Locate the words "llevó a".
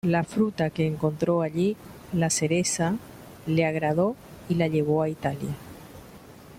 4.67-5.09